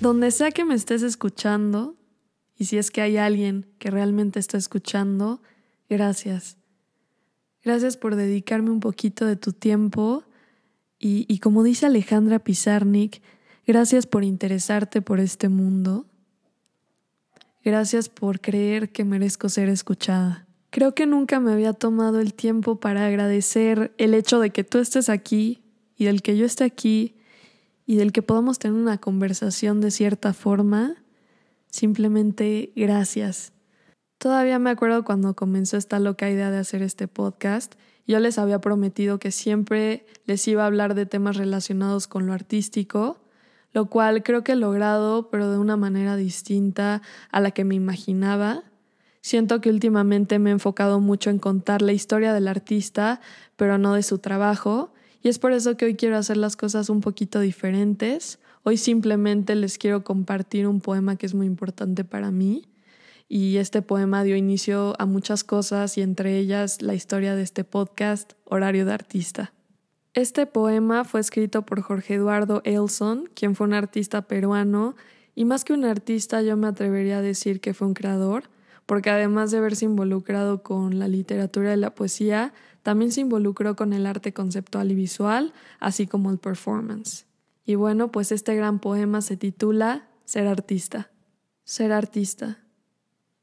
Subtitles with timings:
[0.00, 1.94] Donde sea que me estés escuchando,
[2.56, 5.42] y si es que hay alguien que realmente está escuchando,
[5.90, 6.56] gracias.
[7.62, 10.24] Gracias por dedicarme un poquito de tu tiempo
[10.98, 13.20] y, y como dice Alejandra Pizarnik,
[13.66, 16.06] gracias por interesarte por este mundo.
[17.62, 20.46] Gracias por creer que merezco ser escuchada.
[20.70, 24.78] Creo que nunca me había tomado el tiempo para agradecer el hecho de que tú
[24.78, 25.62] estés aquí
[25.94, 27.19] y del que yo esté aquí
[27.90, 30.94] y del que podamos tener una conversación de cierta forma.
[31.72, 33.52] Simplemente gracias.
[34.16, 37.74] Todavía me acuerdo cuando comenzó esta loca idea de hacer este podcast.
[38.06, 42.32] Yo les había prometido que siempre les iba a hablar de temas relacionados con lo
[42.32, 43.18] artístico,
[43.72, 47.02] lo cual creo que he logrado, pero de una manera distinta
[47.32, 48.62] a la que me imaginaba.
[49.20, 53.20] Siento que últimamente me he enfocado mucho en contar la historia del artista,
[53.56, 56.88] pero no de su trabajo, y es por eso que hoy quiero hacer las cosas
[56.88, 58.38] un poquito diferentes.
[58.62, 62.66] Hoy simplemente les quiero compartir un poema que es muy importante para mí,
[63.28, 67.62] y este poema dio inicio a muchas cosas y entre ellas la historia de este
[67.62, 69.52] podcast, Horario de Artista.
[70.14, 74.96] Este poema fue escrito por Jorge Eduardo Elson, quien fue un artista peruano,
[75.36, 78.50] y más que un artista yo me atrevería a decir que fue un creador,
[78.90, 82.52] porque además de haberse involucrado con la literatura y la poesía,
[82.82, 87.24] también se involucró con el arte conceptual y visual, así como el performance.
[87.64, 91.12] Y bueno, pues este gran poema se titula Ser artista.
[91.62, 92.64] Ser artista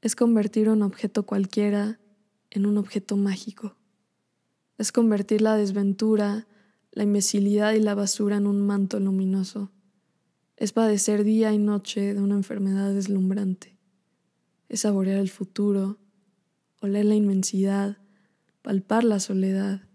[0.00, 2.00] es convertir un objeto cualquiera
[2.50, 3.76] en un objeto mágico.
[4.76, 6.48] Es convertir la desventura,
[6.90, 9.70] la imbecilidad y la basura en un manto luminoso.
[10.56, 13.77] Es padecer día y noche de una enfermedad deslumbrante
[14.68, 15.98] es saborear el futuro,
[16.80, 17.98] oler la inmensidad,
[18.62, 19.88] palpar la soledad,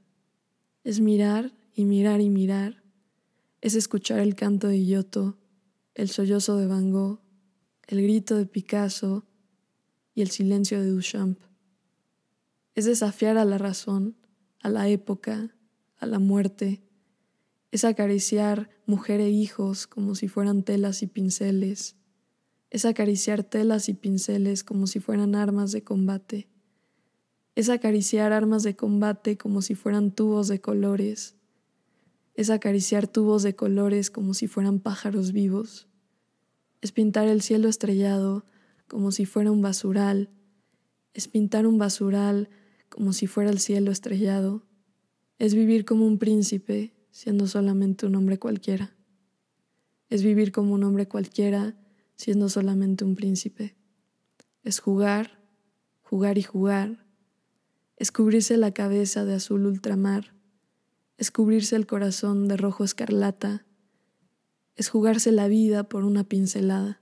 [0.83, 2.83] es mirar y mirar y mirar,
[3.61, 5.37] es escuchar el canto de Giotto,
[5.95, 7.21] el sollozo de Van Gogh,
[7.87, 9.25] el grito de Picasso
[10.13, 11.39] y el silencio de Duchamp.
[12.75, 14.17] Es desafiar a la razón,
[14.59, 15.55] a la época,
[15.97, 16.83] a la muerte,
[17.71, 21.95] es acariciar mujer e hijos como si fueran telas y pinceles,
[22.73, 26.49] es acariciar telas y pinceles como si fueran armas de combate,
[27.53, 31.35] es acariciar armas de combate como si fueran tubos de colores,
[32.33, 35.87] es acariciar tubos de colores como si fueran pájaros vivos,
[36.81, 38.43] es pintar el cielo estrellado
[38.87, 40.31] como si fuera un basural,
[41.13, 42.49] es pintar un basural
[42.89, 44.65] como si fuera el cielo estrellado,
[45.37, 48.95] es vivir como un príncipe siendo solamente un hombre cualquiera,
[50.09, 51.77] es vivir como un hombre cualquiera
[52.15, 53.75] siendo solamente un príncipe.
[54.63, 55.39] Es jugar,
[56.01, 57.05] jugar y jugar.
[57.97, 60.33] Es cubrirse la cabeza de azul ultramar.
[61.17, 63.65] Es cubrirse el corazón de rojo escarlata.
[64.75, 67.01] Es jugarse la vida por una pincelada.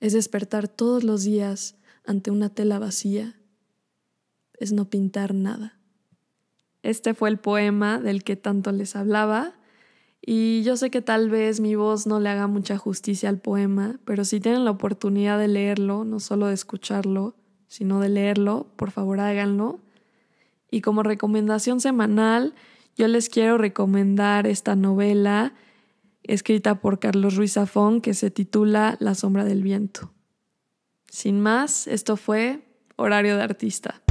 [0.00, 3.40] Es despertar todos los días ante una tela vacía.
[4.58, 5.78] Es no pintar nada.
[6.82, 9.58] Este fue el poema del que tanto les hablaba
[10.20, 13.98] y yo sé que tal vez mi voz no le haga mucha justicia al poema,
[14.04, 17.36] pero si tienen la oportunidad de leerlo, no solo de escucharlo,
[17.66, 19.80] sino de leerlo, por favor háganlo.
[20.70, 22.54] Y como recomendación semanal,
[22.96, 25.54] yo les quiero recomendar esta novela
[26.24, 30.12] escrita por Carlos Ruiz Zafón que se titula La sombra del viento.
[31.08, 32.64] Sin más, esto fue
[32.96, 34.02] Horario de Artista.